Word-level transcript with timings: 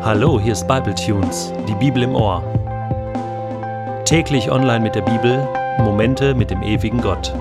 Hallo, 0.00 0.38
hier 0.38 0.52
ist 0.52 0.68
Bible 0.68 0.94
Tunes, 0.94 1.52
die 1.68 1.74
Bibel 1.74 2.04
im 2.04 2.14
Ohr. 2.14 2.40
Täglich 4.04 4.48
online 4.48 4.78
mit 4.78 4.94
der 4.94 5.02
Bibel, 5.02 5.46
Momente 5.80 6.36
mit 6.36 6.50
dem 6.50 6.62
ewigen 6.62 7.00
Gott. 7.00 7.34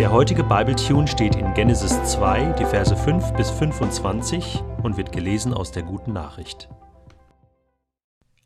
Der 0.00 0.10
heutige 0.10 0.42
Bible 0.42 0.74
Tune 0.74 1.06
steht 1.06 1.36
in 1.36 1.54
Genesis 1.54 2.02
2, 2.02 2.56
die 2.58 2.64
Verse 2.64 2.96
5 2.96 3.34
bis 3.34 3.50
25 3.50 4.64
und 4.82 4.96
wird 4.96 5.12
gelesen 5.12 5.54
aus 5.54 5.70
der 5.70 5.84
guten 5.84 6.12
Nachricht. 6.12 6.68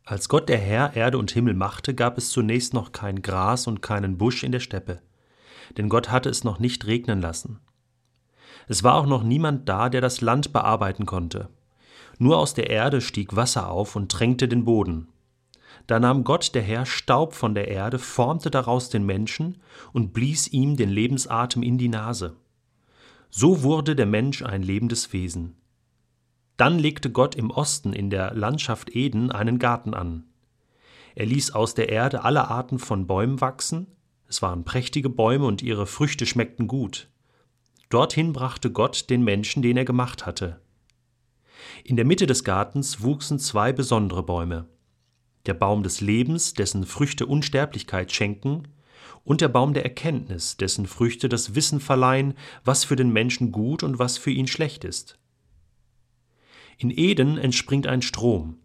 Als 0.05 0.29
Gott 0.29 0.47
der 0.47 0.59
Herr 0.59 0.95
Erde 0.95 1.17
und 1.17 1.31
Himmel 1.31 1.55
machte, 1.55 1.95
gab 1.95 2.19
es 2.19 2.29
zunächst 2.29 2.75
noch 2.75 2.91
kein 2.91 3.23
Gras 3.23 3.65
und 3.65 3.81
keinen 3.81 4.19
Busch 4.19 4.43
in 4.43 4.51
der 4.51 4.59
Steppe, 4.59 5.01
denn 5.77 5.89
Gott 5.89 6.11
hatte 6.11 6.29
es 6.29 6.43
noch 6.43 6.59
nicht 6.59 6.85
regnen 6.85 7.21
lassen. 7.21 7.59
Es 8.67 8.83
war 8.83 8.93
auch 8.93 9.07
noch 9.07 9.23
niemand 9.23 9.67
da, 9.67 9.89
der 9.89 10.01
das 10.01 10.21
Land 10.21 10.53
bearbeiten 10.53 11.07
konnte. 11.07 11.49
Nur 12.21 12.37
aus 12.37 12.53
der 12.53 12.69
Erde 12.69 13.01
stieg 13.01 13.35
Wasser 13.35 13.71
auf 13.71 13.95
und 13.95 14.11
tränkte 14.11 14.47
den 14.47 14.63
Boden. 14.63 15.07
Da 15.87 15.99
nahm 15.99 16.23
Gott 16.23 16.53
der 16.53 16.61
Herr 16.61 16.85
Staub 16.85 17.33
von 17.33 17.55
der 17.55 17.67
Erde, 17.67 17.97
formte 17.97 18.51
daraus 18.51 18.91
den 18.91 19.07
Menschen 19.07 19.57
und 19.91 20.13
blies 20.13 20.47
ihm 20.47 20.77
den 20.77 20.91
Lebensatem 20.91 21.63
in 21.63 21.79
die 21.79 21.87
Nase. 21.87 22.35
So 23.31 23.63
wurde 23.63 23.95
der 23.95 24.05
Mensch 24.05 24.43
ein 24.43 24.61
lebendes 24.61 25.11
Wesen. 25.13 25.55
Dann 26.57 26.77
legte 26.77 27.09
Gott 27.09 27.33
im 27.33 27.49
Osten 27.49 27.91
in 27.91 28.11
der 28.11 28.35
Landschaft 28.35 28.95
Eden 28.95 29.31
einen 29.31 29.57
Garten 29.57 29.95
an. 29.95 30.25
Er 31.15 31.25
ließ 31.25 31.55
aus 31.55 31.73
der 31.73 31.89
Erde 31.89 32.23
alle 32.23 32.49
Arten 32.49 32.77
von 32.77 33.07
Bäumen 33.07 33.41
wachsen, 33.41 33.87
es 34.27 34.43
waren 34.43 34.63
prächtige 34.63 35.09
Bäume 35.09 35.47
und 35.47 35.63
ihre 35.63 35.87
Früchte 35.87 36.27
schmeckten 36.27 36.67
gut. 36.67 37.09
Dorthin 37.89 38.31
brachte 38.31 38.71
Gott 38.71 39.09
den 39.09 39.23
Menschen, 39.23 39.63
den 39.63 39.75
er 39.75 39.85
gemacht 39.85 40.27
hatte. 40.27 40.60
In 41.83 41.95
der 41.95 42.05
Mitte 42.05 42.27
des 42.27 42.43
Gartens 42.43 43.01
wuchsen 43.01 43.39
zwei 43.39 43.73
besondere 43.73 44.23
Bäume. 44.23 44.67
Der 45.45 45.53
Baum 45.53 45.83
des 45.83 46.01
Lebens, 46.01 46.53
dessen 46.53 46.85
Früchte 46.85 47.25
Unsterblichkeit 47.25 48.11
schenken, 48.11 48.67
und 49.23 49.41
der 49.41 49.49
Baum 49.49 49.73
der 49.73 49.83
Erkenntnis, 49.83 50.57
dessen 50.57 50.87
Früchte 50.87 51.29
das 51.29 51.55
Wissen 51.55 51.79
verleihen, 51.79 52.33
was 52.63 52.83
für 52.83 52.95
den 52.95 53.11
Menschen 53.11 53.51
gut 53.51 53.83
und 53.83 53.99
was 53.99 54.17
für 54.17 54.31
ihn 54.31 54.47
schlecht 54.47 54.83
ist. 54.83 55.17
In 56.77 56.91
Eden 56.91 57.37
entspringt 57.37 57.87
ein 57.87 58.01
Strom. 58.01 58.57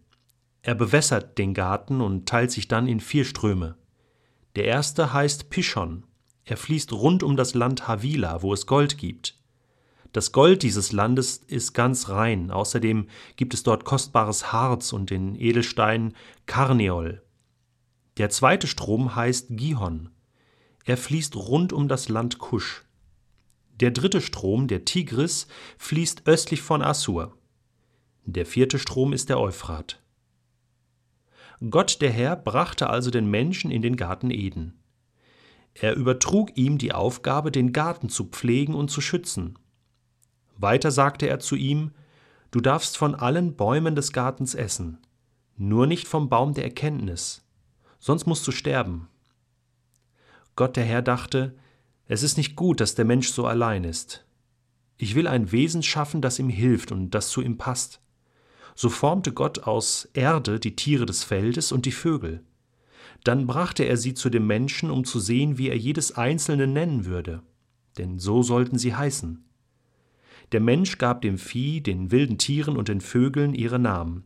Er 0.61 0.75
bewässert 0.75 1.37
den 1.37 1.53
Garten 1.53 2.01
und 2.01 2.27
teilt 2.27 2.51
sich 2.51 2.67
dann 2.67 2.87
in 2.87 2.99
vier 2.99 3.25
Ströme. 3.25 3.77
Der 4.55 4.65
erste 4.65 5.13
heißt 5.13 5.49
Pishon. 5.49 6.03
Er 6.43 6.57
fließt 6.57 6.93
rund 6.93 7.23
um 7.23 7.35
das 7.35 7.53
Land 7.53 7.87
Havila, 7.87 8.41
wo 8.41 8.53
es 8.53 8.65
Gold 8.65 8.97
gibt. 8.97 9.36
Das 10.17 10.31
Gold 10.31 10.63
dieses 10.63 10.93
Landes 10.93 11.37
ist 11.45 11.73
ganz 11.73 12.09
rein, 12.09 12.49
außerdem 12.49 13.07
gibt 13.35 13.53
es 13.53 13.61
dort 13.61 13.85
kostbares 13.85 14.51
Harz 14.51 14.91
und 14.91 15.11
den 15.11 15.35
Edelstein 15.35 16.15
Karneol. 16.47 17.21
Der 18.17 18.31
zweite 18.31 18.65
Strom 18.65 19.15
heißt 19.15 19.49
Gihon. 19.51 20.09
Er 20.85 20.97
fließt 20.97 21.35
rund 21.35 21.71
um 21.71 21.87
das 21.87 22.09
Land 22.09 22.39
Kusch. 22.39 22.83
Der 23.79 23.91
dritte 23.91 24.19
Strom, 24.19 24.67
der 24.67 24.85
Tigris, 24.85 25.45
fließt 25.77 26.23
östlich 26.25 26.63
von 26.63 26.81
Assur. 26.81 27.37
Der 28.25 28.47
vierte 28.47 28.79
Strom 28.79 29.13
ist 29.13 29.29
der 29.29 29.39
Euphrat. 29.39 30.01
Gott 31.69 32.01
der 32.01 32.09
Herr 32.09 32.35
brachte 32.35 32.89
also 32.89 33.11
den 33.11 33.29
Menschen 33.29 33.69
in 33.69 33.83
den 33.83 33.95
Garten 33.95 34.31
Eden. 34.31 34.79
Er 35.75 35.95
übertrug 35.95 36.57
ihm 36.57 36.79
die 36.79 36.91
Aufgabe, 36.91 37.51
den 37.51 37.71
Garten 37.71 38.09
zu 38.09 38.25
pflegen 38.25 38.73
und 38.73 38.89
zu 38.89 38.99
schützen. 38.99 39.59
Weiter 40.57 40.91
sagte 40.91 41.27
er 41.27 41.39
zu 41.39 41.55
ihm, 41.55 41.91
Du 42.51 42.61
darfst 42.61 42.97
von 42.97 43.13
allen 43.13 43.55
Bäumen 43.55 43.95
des 43.95 44.13
Gartens 44.13 44.55
essen, 44.55 44.99
nur 45.57 45.85
nicht 45.85 46.07
vom 46.07 46.29
Baum 46.29 46.53
der 46.53 46.63
Erkenntnis, 46.63 47.45
sonst 47.99 48.25
musst 48.25 48.47
du 48.47 48.51
sterben. 48.51 49.09
Gott 50.55 50.77
der 50.77 50.85
Herr 50.85 51.01
dachte, 51.01 51.55
es 52.07 52.23
ist 52.23 52.37
nicht 52.37 52.55
gut, 52.55 52.79
dass 52.79 52.95
der 52.95 53.05
Mensch 53.05 53.31
so 53.31 53.45
allein 53.45 53.83
ist. 53.83 54.25
Ich 54.97 55.13
will 55.13 55.27
ein 55.27 55.51
Wesen 55.51 55.83
schaffen, 55.83 56.21
das 56.21 56.39
ihm 56.39 56.49
hilft 56.49 56.91
und 56.91 57.11
das 57.11 57.29
zu 57.29 57.41
ihm 57.41 57.57
passt. 57.57 58.01
So 58.75 58.89
formte 58.89 59.33
Gott 59.33 59.63
aus 59.63 60.07
Erde 60.13 60.59
die 60.59 60.75
Tiere 60.75 61.05
des 61.05 61.23
Feldes 61.23 61.71
und 61.71 61.85
die 61.85 61.91
Vögel. 61.91 62.43
Dann 63.23 63.45
brachte 63.45 63.83
er 63.83 63.97
sie 63.97 64.13
zu 64.13 64.29
dem 64.29 64.47
Menschen, 64.47 64.89
um 64.89 65.03
zu 65.03 65.19
sehen, 65.19 65.57
wie 65.57 65.69
er 65.69 65.77
jedes 65.77 66.13
einzelne 66.15 66.65
nennen 66.65 67.05
würde, 67.05 67.43
denn 67.97 68.19
so 68.19 68.41
sollten 68.41 68.77
sie 68.77 68.95
heißen. 68.95 69.46
Der 70.51 70.61
Mensch 70.61 70.97
gab 70.97 71.21
dem 71.21 71.37
Vieh, 71.37 71.81
den 71.81 72.11
wilden 72.11 72.37
Tieren 72.37 72.77
und 72.77 72.87
den 72.87 73.01
Vögeln 73.01 73.53
ihre 73.53 73.79
Namen. 73.79 74.23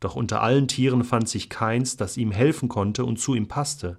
Doch 0.00 0.16
unter 0.16 0.42
allen 0.42 0.66
Tieren 0.66 1.04
fand 1.04 1.28
sich 1.28 1.48
keins, 1.48 1.96
das 1.96 2.16
ihm 2.16 2.32
helfen 2.32 2.68
konnte 2.68 3.04
und 3.04 3.18
zu 3.18 3.34
ihm 3.34 3.46
passte. 3.46 3.98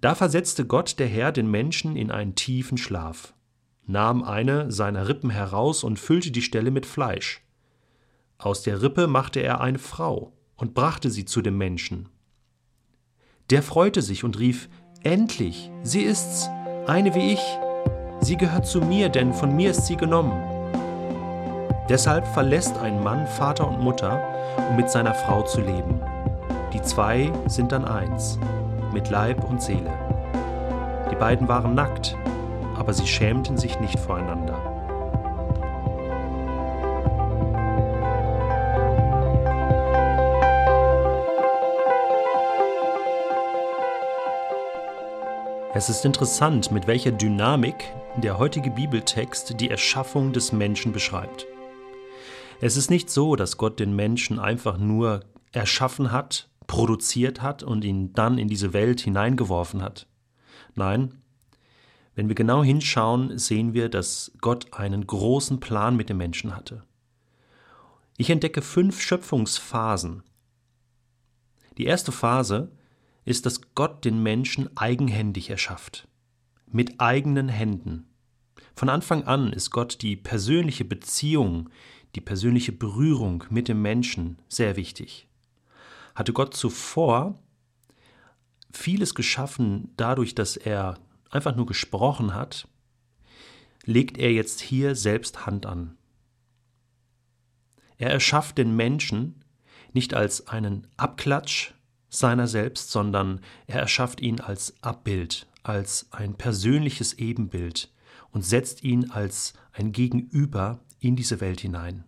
Da 0.00 0.14
versetzte 0.14 0.66
Gott 0.66 0.98
der 0.98 1.06
Herr 1.06 1.32
den 1.32 1.50
Menschen 1.50 1.96
in 1.96 2.10
einen 2.10 2.34
tiefen 2.34 2.78
Schlaf, 2.78 3.34
nahm 3.86 4.24
eine 4.24 4.72
seiner 4.72 5.08
Rippen 5.08 5.30
heraus 5.30 5.84
und 5.84 5.98
füllte 5.98 6.30
die 6.30 6.42
Stelle 6.42 6.70
mit 6.70 6.86
Fleisch. 6.86 7.42
Aus 8.38 8.62
der 8.62 8.82
Rippe 8.82 9.06
machte 9.06 9.40
er 9.40 9.60
eine 9.60 9.78
Frau 9.78 10.32
und 10.56 10.74
brachte 10.74 11.10
sie 11.10 11.24
zu 11.24 11.42
dem 11.42 11.56
Menschen. 11.56 12.08
Der 13.50 13.62
freute 13.62 14.02
sich 14.02 14.24
und 14.24 14.38
rief, 14.38 14.68
Endlich, 15.02 15.70
sie 15.82 16.02
ist's, 16.02 16.48
eine 16.86 17.14
wie 17.14 17.32
ich. 17.34 17.58
Sie 18.20 18.36
gehört 18.36 18.66
zu 18.66 18.80
mir, 18.80 19.08
denn 19.08 19.32
von 19.32 19.54
mir 19.54 19.70
ist 19.70 19.86
sie 19.86 19.96
genommen. 19.96 20.55
Deshalb 21.88 22.26
verlässt 22.26 22.76
ein 22.78 23.02
Mann 23.02 23.26
Vater 23.26 23.68
und 23.68 23.80
Mutter, 23.80 24.20
um 24.68 24.76
mit 24.76 24.90
seiner 24.90 25.14
Frau 25.14 25.42
zu 25.42 25.60
leben. 25.60 26.00
Die 26.72 26.82
zwei 26.82 27.30
sind 27.46 27.70
dann 27.70 27.84
eins, 27.84 28.38
mit 28.92 29.08
Leib 29.08 29.48
und 29.48 29.62
Seele. 29.62 29.92
Die 31.10 31.14
beiden 31.14 31.46
waren 31.46 31.74
nackt, 31.74 32.16
aber 32.76 32.92
sie 32.92 33.06
schämten 33.06 33.56
sich 33.56 33.78
nicht 33.78 34.00
voreinander. 34.00 34.58
Es 45.72 45.88
ist 45.88 46.04
interessant, 46.04 46.72
mit 46.72 46.86
welcher 46.86 47.12
Dynamik 47.12 47.84
der 48.16 48.38
heutige 48.38 48.70
Bibeltext 48.70 49.60
die 49.60 49.70
Erschaffung 49.70 50.32
des 50.32 50.50
Menschen 50.50 50.90
beschreibt. 50.92 51.46
Es 52.60 52.76
ist 52.76 52.90
nicht 52.90 53.10
so, 53.10 53.36
dass 53.36 53.58
Gott 53.58 53.78
den 53.80 53.94
Menschen 53.94 54.38
einfach 54.38 54.78
nur 54.78 55.20
erschaffen 55.52 56.10
hat, 56.10 56.48
produziert 56.66 57.42
hat 57.42 57.62
und 57.62 57.84
ihn 57.84 58.12
dann 58.14 58.38
in 58.38 58.48
diese 58.48 58.72
Welt 58.72 59.00
hineingeworfen 59.00 59.82
hat. 59.82 60.06
Nein, 60.74 61.22
wenn 62.14 62.28
wir 62.28 62.34
genau 62.34 62.64
hinschauen, 62.64 63.38
sehen 63.38 63.74
wir, 63.74 63.90
dass 63.90 64.32
Gott 64.40 64.72
einen 64.72 65.06
großen 65.06 65.60
Plan 65.60 65.96
mit 65.96 66.08
dem 66.08 66.16
Menschen 66.16 66.56
hatte. 66.56 66.82
Ich 68.16 68.30
entdecke 68.30 68.62
fünf 68.62 69.02
Schöpfungsphasen. 69.02 70.22
Die 71.76 71.84
erste 71.84 72.10
Phase 72.10 72.72
ist, 73.26 73.44
dass 73.44 73.74
Gott 73.74 74.06
den 74.06 74.22
Menschen 74.22 74.74
eigenhändig 74.78 75.50
erschafft, 75.50 76.08
mit 76.66 77.00
eigenen 77.00 77.50
Händen. 77.50 78.08
Von 78.74 78.88
Anfang 78.88 79.24
an 79.24 79.52
ist 79.52 79.70
Gott 79.70 80.00
die 80.00 80.16
persönliche 80.16 80.86
Beziehung, 80.86 81.68
die 82.16 82.20
persönliche 82.22 82.72
Berührung 82.72 83.44
mit 83.50 83.68
dem 83.68 83.82
Menschen 83.82 84.38
sehr 84.48 84.76
wichtig. 84.76 85.28
Hatte 86.14 86.32
Gott 86.32 86.54
zuvor 86.54 87.38
vieles 88.72 89.14
geschaffen 89.14 89.92
dadurch, 89.96 90.34
dass 90.34 90.56
er 90.56 90.98
einfach 91.30 91.54
nur 91.54 91.66
gesprochen 91.66 92.34
hat, 92.34 92.66
legt 93.84 94.16
er 94.18 94.32
jetzt 94.32 94.60
hier 94.60 94.94
selbst 94.94 95.46
Hand 95.46 95.66
an. 95.66 95.96
Er 97.98 98.10
erschafft 98.10 98.58
den 98.58 98.74
Menschen 98.74 99.44
nicht 99.92 100.14
als 100.14 100.48
einen 100.48 100.86
Abklatsch 100.96 101.72
seiner 102.08 102.46
selbst, 102.46 102.90
sondern 102.90 103.40
er 103.66 103.80
erschafft 103.80 104.20
ihn 104.20 104.40
als 104.40 104.74
Abbild, 104.82 105.46
als 105.62 106.08
ein 106.12 106.34
persönliches 106.34 107.14
Ebenbild, 107.14 107.92
und 108.30 108.42
setzt 108.42 108.82
ihn 108.84 109.10
als 109.10 109.54
ein 109.72 109.92
Gegenüber 109.92 110.80
in 111.06 111.16
diese 111.16 111.40
Welt 111.40 111.60
hinein. 111.60 112.04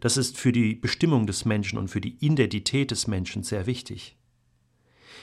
Das 0.00 0.16
ist 0.16 0.38
für 0.38 0.52
die 0.52 0.74
Bestimmung 0.74 1.26
des 1.26 1.44
Menschen 1.44 1.78
und 1.78 1.88
für 1.88 2.00
die 2.00 2.16
Identität 2.24 2.90
des 2.90 3.06
Menschen 3.06 3.42
sehr 3.42 3.66
wichtig. 3.66 4.16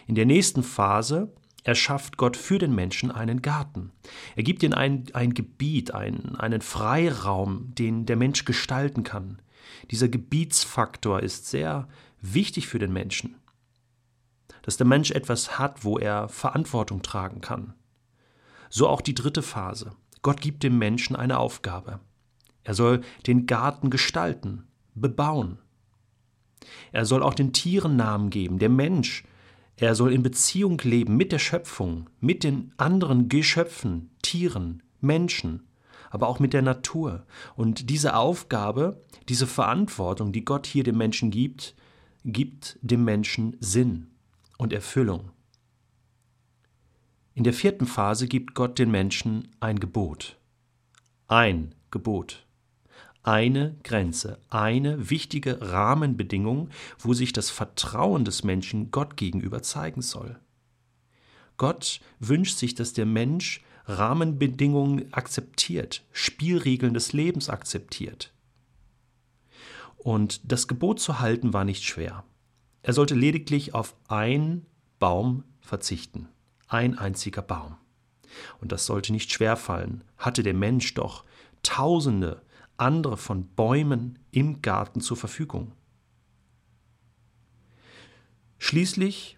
In 0.08 0.16
der 0.16 0.26
nächsten 0.26 0.64
Phase 0.64 1.34
erschafft 1.64 2.18
Gott 2.18 2.38
für 2.38 2.58
den 2.58 2.74
Menschen 2.74 3.12
einen 3.12 3.42
Garten. 3.42 3.92
Er 4.36 4.44
gibt 4.44 4.64
ihm 4.64 4.74
ein, 4.74 5.06
ein 5.14 5.34
Gebiet, 5.34 5.94
ein, 5.94 6.36
einen 6.36 6.62
Freiraum, 6.62 7.74
den 7.76 8.06
der 8.06 8.16
Mensch 8.16 8.46
gestalten 8.46 9.04
kann. 9.04 9.42
Dieser 9.92 10.08
Gebietsfaktor 10.08 11.22
ist 11.22 11.48
sehr 11.48 11.88
wichtig 12.22 12.68
für 12.68 12.80
den 12.80 12.94
Menschen. 12.94 13.36
Dass 14.62 14.78
der 14.78 14.88
Mensch 14.88 15.12
etwas 15.12 15.58
hat, 15.58 15.84
wo 15.84 15.98
er 15.98 16.30
Verantwortung 16.30 17.02
tragen 17.02 17.42
kann. 17.42 17.74
So 18.70 18.88
auch 18.88 19.02
die 19.02 19.16
dritte 19.16 19.42
Phase. 19.42 19.92
Gott 20.22 20.42
gibt 20.42 20.64
dem 20.64 20.78
Menschen 20.78 21.16
eine 21.16 21.40
Aufgabe. 21.40 22.00
Er 22.70 22.76
soll 22.76 23.02
den 23.26 23.48
Garten 23.48 23.90
gestalten, 23.90 24.68
bebauen. 24.94 25.58
Er 26.92 27.04
soll 27.04 27.24
auch 27.24 27.34
den 27.34 27.52
Tieren 27.52 27.96
Namen 27.96 28.30
geben, 28.30 28.60
der 28.60 28.70
Mensch. 28.70 29.24
Er 29.76 29.96
soll 29.96 30.14
in 30.14 30.22
Beziehung 30.22 30.80
leben 30.84 31.18
mit 31.18 31.32
der 31.32 31.40
Schöpfung, 31.40 32.12
mit 32.20 32.44
den 32.44 32.72
anderen 32.78 33.28
Geschöpfen, 33.28 34.12
Tieren, 34.22 34.84
Menschen, 35.02 35.68
aber 36.12 36.28
auch 36.28 36.38
mit 36.38 36.54
der 36.54 36.62
Natur. 36.62 37.26
Und 37.56 37.90
diese 37.90 38.16
Aufgabe, 38.16 39.04
diese 39.30 39.48
Verantwortung, 39.48 40.32
die 40.32 40.46
Gott 40.46 40.68
hier 40.68 40.84
dem 40.84 41.00
Menschen 41.00 41.32
gibt, 41.32 41.74
gibt 42.24 42.78
dem 42.84 43.04
Menschen 43.04 43.58
Sinn 43.62 44.12
und 44.60 44.74
Erfüllung. 44.74 45.32
In 47.34 47.44
der 47.44 47.54
vierten 47.54 47.88
Phase 47.88 48.28
gibt 48.28 48.54
Gott 48.54 48.78
den 48.78 48.92
Menschen 48.92 49.56
ein 49.60 49.80
Gebot. 49.80 50.38
Ein 51.28 51.74
Gebot. 51.90 52.46
Eine 53.30 53.76
Grenze, 53.84 54.40
eine 54.50 55.12
wichtige 55.12 55.62
Rahmenbedingung, 55.62 56.72
wo 56.98 57.14
sich 57.14 57.32
das 57.32 57.52
Vertrauen 57.52 58.26
des 58.26 58.44
Menschen 58.44 58.90
Gott 58.90 59.18
gegenüber 59.18 59.62
zeigen 59.62 60.02
soll. 60.02 60.40
Gott 61.56 62.00
wünscht 62.18 62.58
sich, 62.58 62.74
dass 62.74 62.94
der 62.94 63.06
Mensch 63.06 63.62
Rahmenbedingungen 63.86 65.14
akzeptiert, 65.14 66.04
Spielregeln 66.12 66.96
des 66.96 67.14
Lebens 67.14 67.52
akzeptiert. 67.52 68.34
Und 69.98 70.52
das 70.52 70.68
Gebot 70.68 71.00
zu 71.00 71.20
halten 71.20 71.54
war 71.54 71.66
nicht 71.66 71.84
schwer. 71.84 72.24
Er 72.82 72.94
sollte 72.94 73.14
lediglich 73.14 73.76
auf 73.76 73.96
einen 74.08 74.66
Baum 74.98 75.44
verzichten. 75.62 76.30
Ein 76.68 76.98
einziger 76.98 77.44
Baum. 77.44 77.78
Und 78.60 78.72
das 78.72 78.88
sollte 78.88 79.12
nicht 79.12 79.32
schwer 79.32 79.56
fallen, 79.56 80.04
hatte 80.18 80.42
der 80.42 80.56
Mensch 80.56 80.96
doch 80.96 81.26
tausende 81.62 82.42
andere 82.80 83.18
von 83.18 83.48
Bäumen 83.56 84.20
im 84.32 84.62
Garten 84.62 85.02
zur 85.02 85.18
Verfügung. 85.18 85.74
Schließlich 88.58 89.38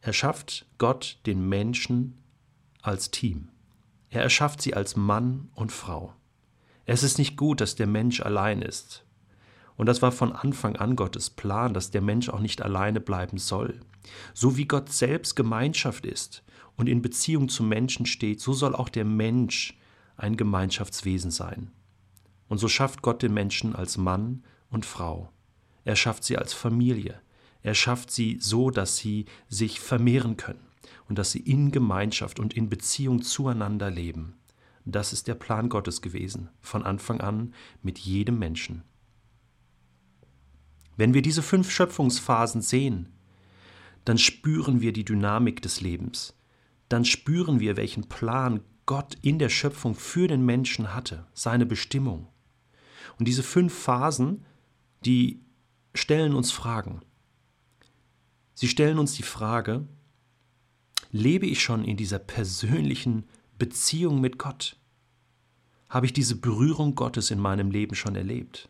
erschafft 0.00 0.66
Gott 0.78 1.18
den 1.26 1.48
Menschen 1.48 2.18
als 2.82 3.10
Team. 3.10 3.48
Er 4.10 4.22
erschafft 4.22 4.62
sie 4.62 4.74
als 4.74 4.96
Mann 4.96 5.48
und 5.54 5.72
Frau. 5.72 6.14
Es 6.84 7.02
ist 7.02 7.18
nicht 7.18 7.36
gut, 7.36 7.60
dass 7.60 7.74
der 7.74 7.88
Mensch 7.88 8.20
allein 8.20 8.62
ist. 8.62 9.04
Und 9.76 9.86
das 9.86 10.00
war 10.02 10.12
von 10.12 10.32
Anfang 10.32 10.76
an 10.76 10.96
Gottes 10.96 11.28
Plan, 11.30 11.74
dass 11.74 11.90
der 11.90 12.00
Mensch 12.00 12.28
auch 12.28 12.40
nicht 12.40 12.62
alleine 12.62 13.00
bleiben 13.00 13.38
soll. 13.38 13.80
So 14.32 14.56
wie 14.56 14.66
Gott 14.66 14.90
selbst 14.92 15.34
Gemeinschaft 15.34 16.06
ist 16.06 16.44
und 16.76 16.88
in 16.88 17.02
Beziehung 17.02 17.48
zum 17.48 17.68
Menschen 17.68 18.06
steht, 18.06 18.40
so 18.40 18.52
soll 18.52 18.74
auch 18.74 18.88
der 18.88 19.04
Mensch 19.04 19.76
ein 20.16 20.36
Gemeinschaftswesen 20.36 21.30
sein. 21.30 21.72
Und 22.48 22.58
so 22.58 22.68
schafft 22.68 23.02
Gott 23.02 23.22
den 23.22 23.34
Menschen 23.34 23.74
als 23.74 23.96
Mann 23.96 24.44
und 24.70 24.86
Frau. 24.86 25.32
Er 25.84 25.96
schafft 25.96 26.24
sie 26.24 26.36
als 26.36 26.52
Familie. 26.52 27.20
Er 27.62 27.74
schafft 27.74 28.10
sie 28.10 28.38
so, 28.40 28.70
dass 28.70 28.96
sie 28.96 29.26
sich 29.48 29.80
vermehren 29.80 30.36
können 30.36 30.66
und 31.08 31.18
dass 31.18 31.32
sie 31.32 31.40
in 31.40 31.72
Gemeinschaft 31.72 32.38
und 32.38 32.54
in 32.54 32.68
Beziehung 32.68 33.22
zueinander 33.22 33.90
leben. 33.90 34.36
Das 34.84 35.12
ist 35.12 35.26
der 35.26 35.34
Plan 35.34 35.68
Gottes 35.68 36.00
gewesen, 36.00 36.48
von 36.60 36.84
Anfang 36.84 37.20
an 37.20 37.54
mit 37.82 37.98
jedem 37.98 38.38
Menschen. 38.38 38.84
Wenn 40.96 41.12
wir 41.12 41.22
diese 41.22 41.42
fünf 41.42 41.70
Schöpfungsphasen 41.70 42.62
sehen, 42.62 43.12
dann 44.04 44.18
spüren 44.18 44.80
wir 44.80 44.92
die 44.92 45.04
Dynamik 45.04 45.60
des 45.60 45.80
Lebens. 45.80 46.34
Dann 46.88 47.04
spüren 47.04 47.58
wir, 47.58 47.76
welchen 47.76 48.08
Plan 48.08 48.60
Gott 48.86 49.18
in 49.20 49.40
der 49.40 49.48
Schöpfung 49.48 49.96
für 49.96 50.28
den 50.28 50.46
Menschen 50.46 50.94
hatte, 50.94 51.26
seine 51.34 51.66
Bestimmung. 51.66 52.28
Und 53.18 53.26
diese 53.28 53.42
fünf 53.42 53.74
Phasen, 53.74 54.44
die 55.04 55.40
stellen 55.94 56.34
uns 56.34 56.52
Fragen. 56.52 57.00
Sie 58.54 58.68
stellen 58.68 58.98
uns 58.98 59.14
die 59.14 59.22
Frage, 59.22 59.86
lebe 61.10 61.46
ich 61.46 61.62
schon 61.62 61.84
in 61.84 61.96
dieser 61.96 62.18
persönlichen 62.18 63.24
Beziehung 63.58 64.20
mit 64.20 64.38
Gott? 64.38 64.76
Habe 65.88 66.06
ich 66.06 66.12
diese 66.12 66.36
Berührung 66.36 66.94
Gottes 66.94 67.30
in 67.30 67.38
meinem 67.38 67.70
Leben 67.70 67.94
schon 67.94 68.16
erlebt? 68.16 68.68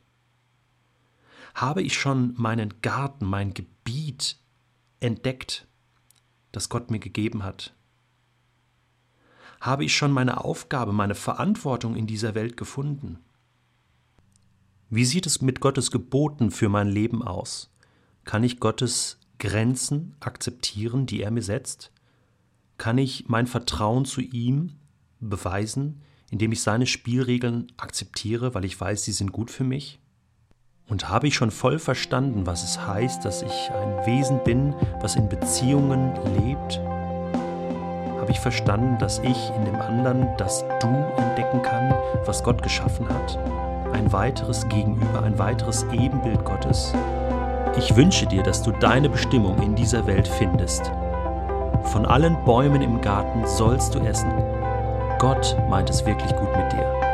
Habe 1.54 1.82
ich 1.82 1.94
schon 1.94 2.34
meinen 2.36 2.82
Garten, 2.82 3.24
mein 3.24 3.54
Gebiet 3.54 4.38
entdeckt, 5.00 5.66
das 6.52 6.68
Gott 6.68 6.90
mir 6.90 6.98
gegeben 6.98 7.42
hat? 7.42 7.74
Habe 9.60 9.84
ich 9.84 9.96
schon 9.96 10.12
meine 10.12 10.44
Aufgabe, 10.44 10.92
meine 10.92 11.14
Verantwortung 11.14 11.96
in 11.96 12.06
dieser 12.06 12.34
Welt 12.34 12.56
gefunden? 12.56 13.18
Wie 14.88 15.04
sieht 15.04 15.26
es 15.26 15.42
mit 15.42 15.58
Gottes 15.58 15.90
Geboten 15.90 16.52
für 16.52 16.68
mein 16.68 16.86
Leben 16.86 17.20
aus? 17.20 17.72
Kann 18.24 18.44
ich 18.44 18.60
Gottes 18.60 19.18
Grenzen 19.40 20.14
akzeptieren, 20.20 21.06
die 21.06 21.22
er 21.22 21.32
mir 21.32 21.42
setzt? 21.42 21.90
Kann 22.78 22.96
ich 22.96 23.24
mein 23.26 23.48
Vertrauen 23.48 24.04
zu 24.04 24.20
ihm 24.20 24.74
beweisen, 25.18 26.02
indem 26.30 26.52
ich 26.52 26.62
seine 26.62 26.86
Spielregeln 26.86 27.72
akzeptiere, 27.76 28.54
weil 28.54 28.64
ich 28.64 28.80
weiß, 28.80 29.02
sie 29.02 29.12
sind 29.12 29.32
gut 29.32 29.50
für 29.50 29.64
mich? 29.64 29.98
Und 30.88 31.08
habe 31.08 31.26
ich 31.26 31.34
schon 31.34 31.50
voll 31.50 31.80
verstanden, 31.80 32.46
was 32.46 32.62
es 32.62 32.86
heißt, 32.86 33.24
dass 33.24 33.42
ich 33.42 33.70
ein 33.72 34.06
Wesen 34.06 34.44
bin, 34.44 34.72
was 35.00 35.16
in 35.16 35.28
Beziehungen 35.28 36.12
lebt? 36.36 36.78
Habe 38.20 38.30
ich 38.30 38.38
verstanden, 38.38 38.98
dass 39.00 39.18
ich 39.18 39.50
in 39.56 39.64
dem 39.64 39.76
anderen 39.76 40.28
das 40.38 40.64
Du 40.80 40.86
entdecken 41.16 41.60
kann, 41.62 41.92
was 42.24 42.44
Gott 42.44 42.62
geschaffen 42.62 43.08
hat? 43.08 43.65
Ein 43.96 44.12
weiteres 44.12 44.68
Gegenüber, 44.68 45.22
ein 45.22 45.38
weiteres 45.38 45.86
Ebenbild 45.90 46.44
Gottes? 46.44 46.92
Ich 47.78 47.96
wünsche 47.96 48.26
dir, 48.26 48.42
dass 48.42 48.62
du 48.62 48.70
deine 48.70 49.08
Bestimmung 49.08 49.56
in 49.62 49.74
dieser 49.74 50.06
Welt 50.06 50.28
findest. 50.28 50.92
Von 51.84 52.04
allen 52.04 52.36
Bäumen 52.44 52.82
im 52.82 53.00
Garten 53.00 53.46
sollst 53.46 53.94
du 53.94 54.00
essen. 54.00 54.30
Gott 55.18 55.56
meint 55.70 55.88
es 55.88 56.04
wirklich 56.04 56.30
gut 56.36 56.54
mit 56.54 56.74
dir. 56.74 57.05